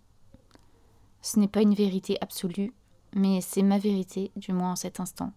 Ce 1.22 1.40
n'est 1.40 1.48
pas 1.48 1.62
une 1.62 1.74
vérité 1.74 2.18
absolue, 2.22 2.74
mais 3.14 3.42
c'est 3.42 3.64
ma 3.64 3.80
vérité, 3.80 4.32
du 4.36 4.54
moins 4.54 4.74
en 4.74 4.76
cet 4.76 5.00
instant. 5.00 5.32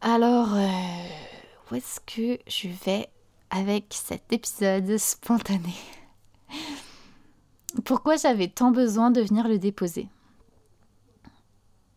Alors, 0.00 0.54
euh, 0.54 0.66
où 1.70 1.74
est-ce 1.74 2.00
que 2.00 2.38
je 2.48 2.68
vais 2.84 3.08
avec 3.50 3.86
cet 3.90 4.32
épisode 4.32 4.96
spontané? 4.96 5.74
Pourquoi 7.84 8.16
j'avais 8.16 8.48
tant 8.48 8.70
besoin 8.70 9.10
de 9.10 9.22
venir 9.22 9.48
le 9.48 9.58
déposer? 9.58 10.08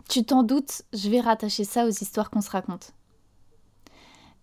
Tu 0.08 0.24
t'en 0.24 0.44
doutes, 0.44 0.84
je 0.94 1.10
vais 1.10 1.20
rattacher 1.20 1.64
ça 1.64 1.86
aux 1.86 1.90
histoires 1.90 2.30
qu'on 2.30 2.42
se 2.42 2.50
raconte. 2.50 2.94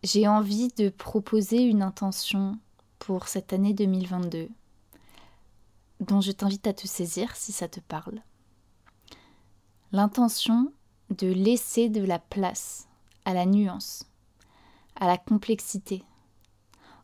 J'ai 0.02 0.28
envie 0.28 0.68
de 0.76 0.88
proposer 0.88 1.62
une 1.62 1.82
intention 1.82 2.58
pour 2.98 3.28
cette 3.28 3.52
année 3.52 3.72
2022 3.72 4.48
dont 6.00 6.20
je 6.20 6.32
t'invite 6.32 6.66
à 6.66 6.72
te 6.72 6.86
saisir 6.86 7.34
si 7.36 7.52
ça 7.52 7.68
te 7.68 7.80
parle. 7.80 8.20
L'intention 9.92 10.72
de 11.10 11.28
laisser 11.28 11.88
de 11.88 12.04
la 12.04 12.18
place 12.18 12.88
à 13.24 13.34
la 13.34 13.46
nuance, 13.46 14.04
à 14.96 15.06
la 15.06 15.18
complexité, 15.18 16.02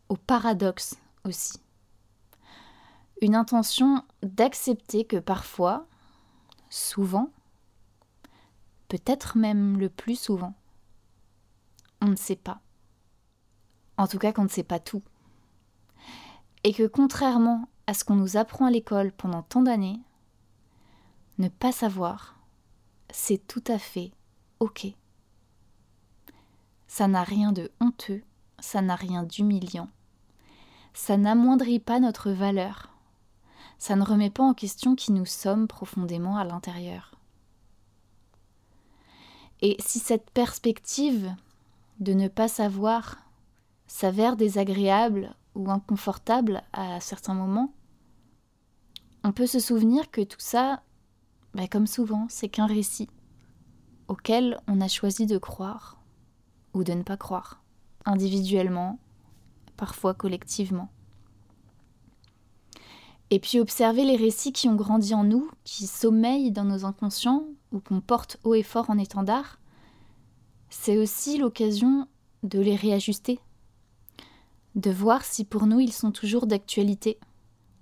au 0.08 0.16
paradoxe 0.16 0.97
aussi. 1.25 1.61
Une 3.20 3.34
intention 3.34 4.04
d'accepter 4.22 5.04
que 5.04 5.16
parfois, 5.16 5.87
souvent, 6.70 7.30
peut-être 8.88 9.37
même 9.37 9.78
le 9.78 9.88
plus 9.88 10.18
souvent, 10.18 10.54
on 12.00 12.06
ne 12.06 12.16
sait 12.16 12.37
pas. 12.37 12.60
En 13.96 14.06
tout 14.06 14.18
cas 14.18 14.32
qu'on 14.32 14.44
ne 14.44 14.48
sait 14.48 14.62
pas 14.62 14.78
tout. 14.78 15.02
Et 16.64 16.72
que 16.72 16.87
contrairement 16.87 17.68
à 17.87 17.94
ce 17.94 18.04
qu'on 18.04 18.14
nous 18.14 18.37
apprend 18.37 18.66
à 18.66 18.70
l'école 18.70 19.12
pendant 19.12 19.42
tant 19.42 19.62
d'années, 19.62 20.00
ne 21.38 21.48
pas 21.48 21.72
savoir, 21.72 22.37
c'est 23.10 23.46
tout 23.46 23.64
à 23.66 23.78
fait 23.78 24.12
OK. 24.60 24.87
Ça 26.87 27.08
n'a 27.08 27.22
rien 27.22 27.52
de 27.52 27.70
honteux, 27.80 28.22
ça 28.58 28.82
n'a 28.82 28.96
rien 28.96 29.22
d'humiliant. 29.22 29.88
Ça 30.94 31.16
n'amoindrit 31.16 31.78
pas 31.78 32.00
notre 32.00 32.30
valeur. 32.30 32.88
Ça 33.78 33.97
ne 33.97 34.04
remet 34.04 34.30
pas 34.30 34.42
en 34.42 34.54
question 34.54 34.94
qui 34.94 35.12
nous 35.12 35.26
sommes 35.26 35.68
profondément 35.68 36.37
à 36.37 36.44
l'intérieur. 36.44 37.14
Et 39.61 39.76
si 39.80 39.99
cette 39.99 40.30
perspective 40.30 41.35
de 42.00 42.12
ne 42.12 42.28
pas 42.28 42.49
savoir 42.49 43.16
s'avère 43.87 44.37
désagréable 44.37 45.35
ou 45.54 45.70
inconfortable 45.70 46.62
à 46.73 47.00
certains 47.00 47.35
moments, 47.35 47.73
on 49.25 49.32
peut 49.32 49.47
se 49.47 49.58
souvenir 49.58 50.11
que 50.11 50.20
tout 50.20 50.40
ça, 50.40 50.82
bah, 51.54 51.66
comme 51.66 51.87
souvent, 51.87 52.26
c'est 52.28 52.49
qu'un 52.49 52.66
récit 52.66 53.08
auquel 54.06 54.61
on 54.66 54.80
a 54.80 54.88
choisi 54.88 55.26
de 55.26 55.38
croire 55.38 56.00
ou 56.75 56.85
de 56.85 56.92
ne 56.92 57.02
pas 57.02 57.16
croire, 57.16 57.62
individuellement, 58.04 58.99
parfois 59.76 60.14
collectivement. 60.14 60.88
Et 63.30 63.38
puis 63.40 63.61
observer 63.61 64.04
les 64.04 64.16
récits 64.16 64.52
qui 64.52 64.68
ont 64.68 64.75
grandi 64.75 65.14
en 65.14 65.25
nous, 65.25 65.50
qui 65.64 65.87
sommeillent 65.87 66.50
dans 66.50 66.64
nos 66.64 66.85
inconscients 66.85 67.44
ou 67.73 67.80
qu'on 67.80 68.00
porte 68.00 68.38
haut 68.44 68.54
et 68.54 68.62
fort 68.62 68.88
en 68.88 68.97
étendard, 68.97 69.58
c'est 70.70 70.97
aussi 70.97 71.38
l'occasion 71.38 72.08
de 72.42 72.61
les 72.61 72.76
réajuster, 72.76 73.38
de 74.75 74.90
voir 74.90 75.25
si 75.25 75.44
pour 75.44 75.66
nous 75.66 75.80
ils 75.80 75.92
sont 75.92 76.12
toujours 76.12 76.47
d'actualité, 76.47 77.18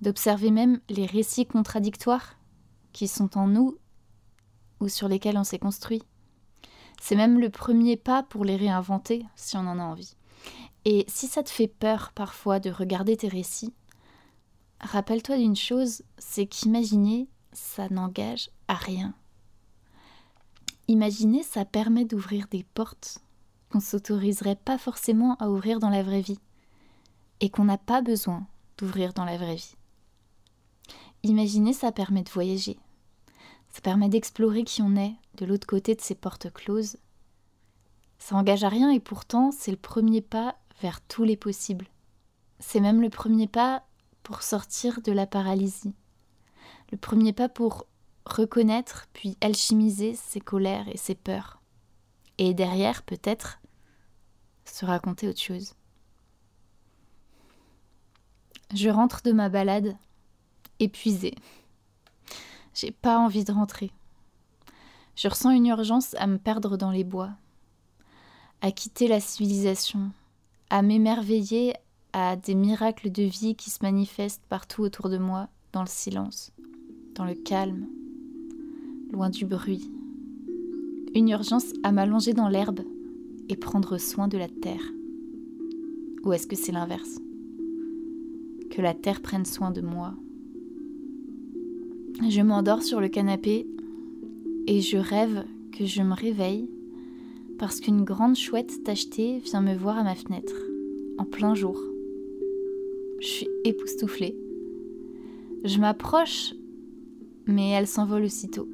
d'observer 0.00 0.50
même 0.50 0.80
les 0.88 1.06
récits 1.06 1.46
contradictoires 1.46 2.36
qui 2.92 3.06
sont 3.06 3.38
en 3.38 3.46
nous 3.46 3.76
ou 4.80 4.88
sur 4.88 5.08
lesquels 5.08 5.38
on 5.38 5.44
s'est 5.44 5.58
construit. 5.58 6.02
C'est 7.00 7.16
même 7.16 7.38
le 7.38 7.50
premier 7.50 7.96
pas 7.96 8.22
pour 8.22 8.44
les 8.44 8.56
réinventer 8.56 9.24
si 9.36 9.56
on 9.56 9.60
en 9.60 9.78
a 9.78 9.82
envie. 9.82 10.16
Et 10.84 11.04
si 11.08 11.26
ça 11.26 11.42
te 11.42 11.50
fait 11.50 11.68
peur 11.68 12.12
parfois 12.14 12.58
de 12.60 12.70
regarder 12.70 13.16
tes 13.16 13.28
récits, 13.28 13.74
rappelle-toi 14.80 15.38
d'une 15.38 15.56
chose, 15.56 16.02
c'est 16.18 16.46
qu'imaginer, 16.46 17.28
ça 17.52 17.88
n'engage 17.88 18.50
à 18.68 18.74
rien. 18.74 19.14
Imaginer, 20.88 21.42
ça 21.42 21.64
permet 21.64 22.04
d'ouvrir 22.04 22.46
des 22.48 22.64
portes 22.74 23.18
qu'on 23.70 23.80
s'autoriserait 23.80 24.56
pas 24.56 24.78
forcément 24.78 25.34
à 25.36 25.48
ouvrir 25.48 25.80
dans 25.80 25.90
la 25.90 26.02
vraie 26.02 26.20
vie 26.20 26.38
et 27.40 27.50
qu'on 27.50 27.64
n'a 27.64 27.78
pas 27.78 28.02
besoin 28.02 28.46
d'ouvrir 28.78 29.12
dans 29.12 29.24
la 29.24 29.36
vraie 29.36 29.56
vie. 29.56 29.74
Imaginer, 31.22 31.72
ça 31.72 31.90
permet 31.90 32.22
de 32.22 32.30
voyager. 32.30 32.78
Ça 33.70 33.80
permet 33.80 34.08
d'explorer 34.08 34.64
qui 34.64 34.80
on 34.82 34.96
est 34.96 35.14
de 35.34 35.44
l'autre 35.44 35.66
côté 35.66 35.94
de 35.94 36.00
ces 36.00 36.14
portes 36.14 36.52
closes. 36.52 36.98
Ça 38.18 38.36
engage 38.36 38.64
à 38.64 38.68
rien 38.68 38.90
et 38.90 39.00
pourtant 39.00 39.50
c'est 39.50 39.70
le 39.70 39.76
premier 39.76 40.20
pas 40.20 40.56
vers 40.80 41.00
tous 41.00 41.24
les 41.24 41.36
possibles. 41.36 41.88
C'est 42.58 42.80
même 42.80 43.02
le 43.02 43.10
premier 43.10 43.48
pas 43.48 43.84
pour 44.26 44.42
sortir 44.42 45.02
de 45.02 45.12
la 45.12 45.24
paralysie. 45.24 45.94
Le 46.90 46.98
premier 46.98 47.32
pas 47.32 47.48
pour 47.48 47.86
reconnaître 48.24 49.06
puis 49.12 49.38
alchimiser 49.40 50.16
ses 50.16 50.40
colères 50.40 50.88
et 50.88 50.96
ses 50.96 51.14
peurs. 51.14 51.62
Et 52.36 52.52
derrière, 52.52 53.04
peut-être, 53.04 53.60
se 54.64 54.84
raconter 54.84 55.28
autre 55.28 55.40
chose. 55.40 55.74
Je 58.74 58.88
rentre 58.88 59.22
de 59.22 59.30
ma 59.30 59.48
balade, 59.48 59.96
épuisée. 60.80 61.36
J'ai 62.74 62.90
pas 62.90 63.20
envie 63.20 63.44
de 63.44 63.52
rentrer. 63.52 63.92
Je 65.14 65.28
ressens 65.28 65.52
une 65.52 65.66
urgence 65.66 66.14
à 66.14 66.26
me 66.26 66.38
perdre 66.38 66.76
dans 66.76 66.90
les 66.90 67.04
bois, 67.04 67.30
à 68.60 68.72
quitter 68.72 69.06
la 69.06 69.20
civilisation, 69.20 70.10
à 70.68 70.82
m'émerveiller 70.82 71.74
à 72.18 72.34
des 72.34 72.54
miracles 72.54 73.12
de 73.12 73.24
vie 73.24 73.54
qui 73.56 73.68
se 73.68 73.80
manifestent 73.82 74.40
partout 74.48 74.80
autour 74.80 75.10
de 75.10 75.18
moi, 75.18 75.50
dans 75.74 75.82
le 75.82 75.86
silence, 75.86 76.50
dans 77.14 77.26
le 77.26 77.34
calme, 77.34 77.86
loin 79.12 79.28
du 79.28 79.44
bruit. 79.44 79.90
Une 81.14 81.28
urgence 81.28 81.74
à 81.82 81.92
m'allonger 81.92 82.32
dans 82.32 82.48
l'herbe 82.48 82.80
et 83.50 83.56
prendre 83.56 83.98
soin 83.98 84.28
de 84.28 84.38
la 84.38 84.48
terre. 84.48 84.94
Ou 86.24 86.32
est-ce 86.32 86.46
que 86.46 86.56
c'est 86.56 86.72
l'inverse? 86.72 87.18
Que 88.70 88.80
la 88.80 88.94
terre 88.94 89.20
prenne 89.20 89.44
soin 89.44 89.70
de 89.70 89.82
moi. 89.82 90.14
Je 92.26 92.40
m'endors 92.40 92.82
sur 92.82 93.02
le 93.02 93.08
canapé 93.08 93.66
et 94.66 94.80
je 94.80 94.96
rêve 94.96 95.44
que 95.70 95.84
je 95.84 96.00
me 96.00 96.14
réveille 96.14 96.70
parce 97.58 97.78
qu'une 97.78 98.04
grande 98.04 98.36
chouette 98.36 98.84
tachetée 98.84 99.38
vient 99.40 99.60
me 99.60 99.76
voir 99.76 99.98
à 99.98 100.02
ma 100.02 100.14
fenêtre, 100.14 100.54
en 101.18 101.26
plein 101.26 101.54
jour. 101.54 101.78
Je 103.20 103.26
suis 103.26 103.48
époustouflée. 103.64 104.36
Je 105.64 105.78
m'approche, 105.78 106.54
mais 107.46 107.70
elle 107.70 107.86
s'envole 107.86 108.24
aussitôt. 108.24 108.68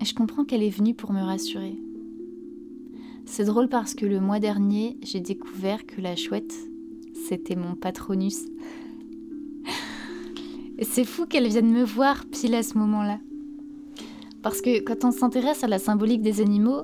Et 0.00 0.04
je 0.04 0.14
comprends 0.14 0.44
qu'elle 0.44 0.62
est 0.62 0.70
venue 0.70 0.94
pour 0.94 1.12
me 1.12 1.20
rassurer. 1.20 1.76
C'est 3.24 3.44
drôle 3.44 3.68
parce 3.68 3.94
que 3.94 4.06
le 4.06 4.20
mois 4.20 4.40
dernier, 4.40 4.96
j'ai 5.02 5.20
découvert 5.20 5.86
que 5.86 6.00
la 6.00 6.16
chouette, 6.16 6.54
c'était 7.28 7.56
mon 7.56 7.74
patronus. 7.74 8.46
C'est 10.82 11.04
fou 11.04 11.26
qu'elle 11.26 11.46
vienne 11.48 11.72
me 11.72 11.84
voir 11.84 12.24
pile 12.26 12.54
à 12.54 12.62
ce 12.62 12.76
moment-là. 12.78 13.20
Parce 14.42 14.60
que 14.60 14.80
quand 14.80 15.04
on 15.04 15.12
s'intéresse 15.12 15.62
à 15.62 15.68
la 15.68 15.78
symbolique 15.78 16.22
des 16.22 16.40
animaux, 16.40 16.82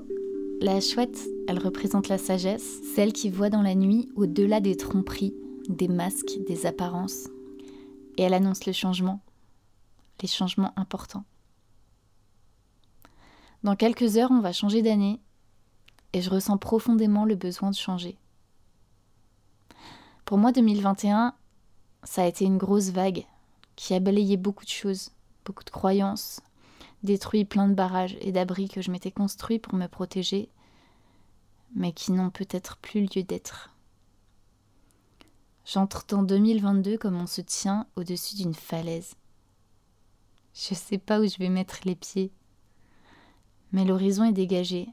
la 0.61 0.81
chouette, 0.81 1.29
elle 1.49 1.59
représente 1.59 2.09
la 2.09 2.19
sagesse, 2.19 2.81
celle 2.95 3.13
qui 3.13 3.31
voit 3.31 3.51
dans 3.51 3.63
la 3.63 3.75
nuit 3.75 4.09
au-delà 4.15 4.61
des 4.61 4.77
tromperies, 4.77 5.35
des 5.69 5.89
masques, 5.89 6.39
des 6.47 6.67
apparences. 6.67 7.29
Et 8.17 8.23
elle 8.23 8.35
annonce 8.35 8.67
le 8.67 8.73
changement, 8.73 9.21
les 10.21 10.29
changements 10.29 10.73
importants. 10.77 11.25
Dans 13.63 13.77
quelques 13.77 14.17
heures, 14.17 14.31
on 14.31 14.41
va 14.41 14.53
changer 14.53 14.83
d'année 14.83 15.21
et 16.13 16.23
je 16.23 16.31
ressens 16.31 16.59
profondément 16.59 17.25
le 17.25 17.35
besoin 17.35 17.71
de 17.71 17.77
changer. 17.77 18.17
Pour 20.25 20.39
moi, 20.39 20.53
2021, 20.53 21.35
ça 22.03 22.23
a 22.23 22.27
été 22.27 22.45
une 22.45 22.59
grosse 22.59 22.91
vague 22.91 23.27
qui 23.77 23.95
a 23.95 24.01
balayé 24.01 24.37
beaucoup 24.37 24.65
de 24.65 24.71
choses, 24.71 25.11
beaucoup 25.45 25.65
de 25.65 25.71
croyances, 25.71 26.41
détruit 27.03 27.45
plein 27.45 27.69
de 27.69 27.75
barrages 27.75 28.17
et 28.21 28.33
d'abris 28.33 28.69
que 28.69 28.83
je 28.83 28.91
m'étais 28.91 29.11
construits 29.11 29.59
pour 29.59 29.75
me 29.75 29.87
protéger, 29.87 30.49
mais 31.75 31.93
qui 31.93 32.13
n'ont 32.13 32.31
peut-être 32.31 32.77
plus 32.79 33.03
lieu 33.03 33.23
d'être. 33.23 33.71
J'entre 35.71 36.07
dans 36.07 36.23
2022 36.23 36.97
comme 36.97 37.21
on 37.21 37.27
se 37.27 37.43
tient 37.43 37.87
au-dessus 37.95 38.37
d'une 38.37 38.55
falaise. 38.55 39.17
Je 40.55 40.75
sais 40.75 40.97
pas 40.97 41.21
où 41.21 41.29
je 41.29 41.37
vais 41.37 41.51
mettre 41.51 41.81
les 41.85 41.95
pieds, 41.95 42.33
mais 43.73 43.85
l'horizon 43.85 44.25
est 44.25 44.33
dégagé. 44.33 44.89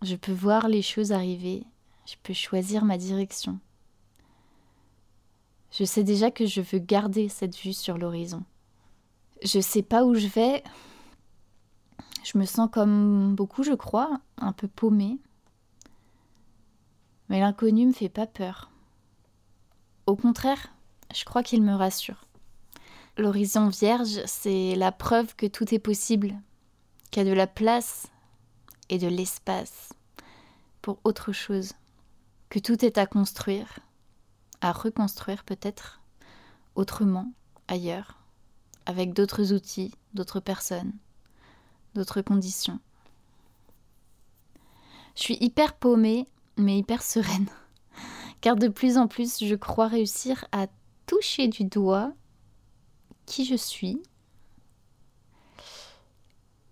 Je 0.00 0.16
peux 0.16 0.32
voir 0.32 0.68
les 0.68 0.80
choses 0.80 1.12
arriver, 1.12 1.64
je 2.06 2.14
peux 2.22 2.32
choisir 2.32 2.86
ma 2.86 2.96
direction. 2.96 3.60
Je 5.70 5.84
sais 5.84 6.02
déjà 6.02 6.30
que 6.30 6.46
je 6.46 6.62
veux 6.62 6.78
garder 6.78 7.28
cette 7.28 7.56
vue 7.56 7.74
sur 7.74 7.98
l'horizon. 7.98 8.42
Je 9.42 9.60
sais 9.60 9.82
pas 9.82 10.06
où 10.06 10.14
je 10.14 10.28
vais. 10.28 10.64
Je 12.22 12.38
me 12.38 12.46
sens 12.46 12.70
comme 12.72 13.34
beaucoup, 13.34 13.64
je 13.64 13.74
crois, 13.74 14.18
un 14.38 14.52
peu 14.52 14.66
paumée. 14.66 15.18
Mais 17.28 17.40
l'inconnu 17.40 17.84
me 17.84 17.92
fait 17.92 18.08
pas 18.08 18.26
peur. 18.26 18.70
Au 20.06 20.16
contraire, 20.16 20.68
je 21.14 21.24
crois 21.24 21.42
qu'il 21.42 21.62
me 21.62 21.74
rassure. 21.74 22.26
L'horizon 23.16 23.68
vierge, 23.68 24.20
c'est 24.26 24.74
la 24.74 24.92
preuve 24.92 25.34
que 25.36 25.46
tout 25.46 25.74
est 25.74 25.78
possible, 25.78 26.34
qu'il 27.10 27.24
y 27.24 27.26
a 27.26 27.30
de 27.30 27.36
la 27.36 27.46
place 27.46 28.08
et 28.88 28.98
de 28.98 29.06
l'espace 29.06 29.92
pour 30.82 30.98
autre 31.04 31.32
chose, 31.32 31.72
que 32.50 32.58
tout 32.58 32.84
est 32.84 32.98
à 32.98 33.06
construire, 33.06 33.78
à 34.60 34.72
reconstruire 34.72 35.44
peut-être, 35.44 36.00
autrement, 36.74 37.32
ailleurs 37.68 38.18
avec 38.86 39.12
d'autres 39.12 39.52
outils, 39.52 39.94
d'autres 40.12 40.40
personnes, 40.40 40.92
d'autres 41.94 42.22
conditions. 42.22 42.78
Je 45.16 45.22
suis 45.22 45.38
hyper 45.40 45.74
paumée, 45.74 46.28
mais 46.56 46.78
hyper 46.78 47.02
sereine, 47.02 47.48
car 48.44 48.56
de 48.56 48.68
plus 48.68 48.98
en 48.98 49.08
plus 49.08 49.42
je 49.42 49.54
crois 49.54 49.88
réussir 49.88 50.44
à 50.52 50.66
toucher 51.06 51.48
du 51.48 51.64
doigt 51.64 52.12
qui 53.24 53.46
je 53.46 53.54
suis. 53.54 54.02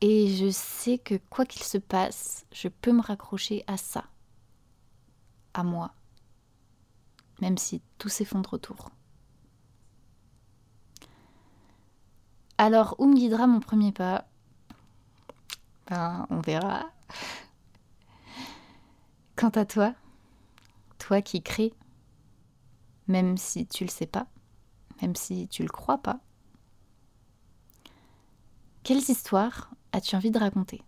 Et 0.03 0.37
je 0.37 0.51
sais 0.51 0.99
que 0.99 1.15
quoi 1.31 1.47
qu'il 1.47 1.63
se 1.63 1.79
passe, 1.79 2.45
je 2.53 2.69
peux 2.69 2.93
me 2.93 3.01
raccrocher 3.01 3.65
à 3.67 3.79
ça, 3.79 4.05
à 5.55 5.63
moi, 5.63 5.95
même 7.41 7.57
si 7.57 7.81
tout 7.97 8.11
s'effondre 8.11 8.53
autour. 8.53 8.91
Alors, 12.59 12.97
où 12.99 13.07
me 13.07 13.17
guidera 13.17 13.47
mon 13.47 13.61
premier 13.61 13.93
pas? 13.93 14.27
Ben, 15.87 16.27
on 16.29 16.41
verra. 16.41 16.91
Quant 19.37 19.49
à 19.49 19.65
toi, 19.65 19.95
qui 21.21 21.43
crées, 21.43 21.75
même 23.09 23.37
si 23.37 23.67
tu 23.67 23.85
le 23.85 23.91
sais 23.91 24.07
pas, 24.07 24.27
même 25.03 25.17
si 25.17 25.49
tu 25.49 25.63
le 25.63 25.69
crois 25.69 25.99
pas, 25.99 26.21
quelles 28.85 29.11
histoires 29.11 29.71
as-tu 29.93 30.17
envie 30.17 30.31
de 30.31 30.39
raconter? 30.39 30.81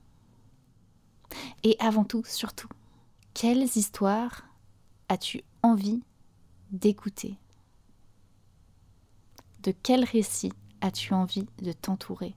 Et 1.62 1.76
avant 1.78 2.04
tout, 2.04 2.22
surtout, 2.24 2.68
quelles 3.34 3.64
histoires 3.76 4.46
as-tu 5.08 5.42
envie 5.62 6.02
d'écouter? 6.70 7.36
De 9.62 9.72
quel 9.82 10.04
récit 10.04 10.52
as-tu 10.80 11.14
envie 11.14 11.46
de 11.62 11.72
t'entourer? 11.72 12.34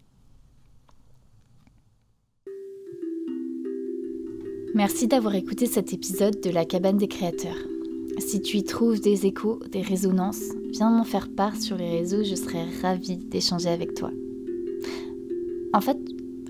Merci 4.74 5.08
d'avoir 5.08 5.34
écouté 5.34 5.66
cet 5.66 5.92
épisode 5.92 6.40
de 6.40 6.52
La 6.52 6.64
cabane 6.64 6.98
des 6.98 7.08
créateurs. 7.08 7.58
Si 8.18 8.42
tu 8.42 8.58
y 8.58 8.64
trouves 8.64 9.00
des 9.00 9.28
échos, 9.28 9.60
des 9.72 9.82
résonances, 9.82 10.44
viens 10.72 10.90
m'en 10.90 11.04
faire 11.04 11.30
part 11.30 11.56
sur 11.56 11.78
les 11.78 12.00
réseaux, 12.00 12.24
je 12.24 12.36
serai 12.36 12.66
ravie 12.82 13.18
d'échanger 13.18 13.70
avec 13.70 13.94
toi. 13.94 14.12
En 15.74 15.82
fait, 15.82 15.98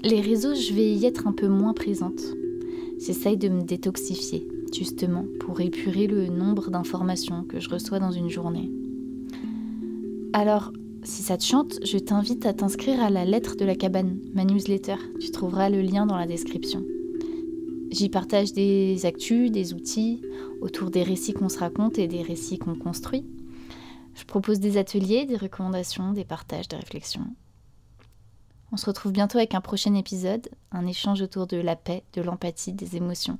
les 0.04 0.22
réseaux, 0.22 0.56
je 0.56 0.74
vais 0.74 0.94
y 0.94 1.06
être 1.06 1.28
un 1.28 1.34
peu 1.34 1.48
moins 1.48 1.74
présente. 1.74 2.22
J'essaye 3.00 3.36
de 3.36 3.50
me 3.50 3.64
détoxifier, 3.64 4.48
justement, 4.74 5.26
pour 5.42 5.60
épurer 5.60 6.08
le 6.08 6.28
nombre 6.28 6.72
d'informations 6.72 7.44
que 7.44 7.60
je 7.60 7.70
reçois 7.70 8.00
dans 8.00 8.12
une 8.12 8.30
journée. 8.30 8.72
Alors, 10.32 10.72
si 11.04 11.24
ça 11.24 11.38
te 11.38 11.44
chante, 11.44 11.80
je 11.84 11.98
t'invite 11.98 12.46
à 12.46 12.54
t'inscrire 12.54 13.02
à 13.02 13.10
la 13.10 13.26
lettre 13.26 13.56
de 13.58 13.66
la 13.66 13.76
cabane, 13.76 14.20
ma 14.34 14.46
newsletter. 14.46 14.96
Tu 15.20 15.32
trouveras 15.32 15.70
le 15.70 15.82
lien 15.82 16.06
dans 16.06 16.18
la 16.18 16.28
description. 16.28 16.84
J'y 17.92 18.10
partage 18.10 18.54
des 18.54 19.06
actus, 19.06 19.52
des 19.52 19.74
outils 19.74 20.22
autour 20.62 20.92
des 20.92 21.04
récits 21.04 21.34
qu'on 21.34 21.50
se 21.50 21.60
raconte 21.60 21.98
et 21.98 22.08
des 22.08 22.22
récits 22.22 22.60
qu'on 22.60 22.76
construit. 22.76 23.26
Je 24.16 24.26
propose 24.26 24.60
des 24.60 24.78
ateliers, 24.78 25.26
des 25.26 25.38
recommandations, 25.38 26.12
des 26.12 26.26
partages, 26.26 26.68
des 26.68 26.76
réflexions. 26.78 27.28
On 28.72 28.78
se 28.78 28.86
retrouve 28.86 29.12
bientôt 29.14 29.38
avec 29.38 29.56
un 29.56 29.62
prochain 29.62 29.94
épisode, 29.94 30.50
un 30.72 30.86
échange 30.86 31.22
autour 31.22 31.48
de 31.48 31.58
la 31.58 31.76
paix, 31.76 32.04
de 32.14 32.22
l'empathie, 32.22 32.74
des 32.74 32.96
émotions. 32.98 33.40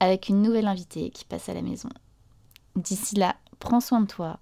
avec 0.00 0.28
une 0.28 0.42
nouvelle 0.42 0.68
invitée 0.68 1.10
qui 1.10 1.24
passe 1.24 1.48
à 1.48 1.54
la 1.54 1.62
maison. 1.62 1.88
D'ici 2.76 3.16
là, 3.16 3.36
prends 3.58 3.80
soin 3.80 4.00
de 4.00 4.06
toi 4.06 4.38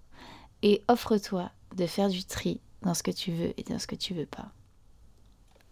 et 0.62 0.82
offre-toi 0.88 1.50
de 1.74 1.86
faire 1.86 2.08
du 2.08 2.24
tri 2.24 2.60
dans 2.82 2.94
ce 2.94 3.02
que 3.02 3.10
tu 3.10 3.32
veux 3.32 3.58
et 3.58 3.62
dans 3.62 3.78
ce 3.78 3.86
que 3.86 3.94
tu 3.94 4.14
veux 4.14 4.26
pas. 4.26 4.50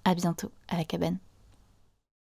À 0.04 0.14
bientôt 0.14 0.50
à 0.68 0.76
la 0.76 0.85
cabane. 0.85 1.18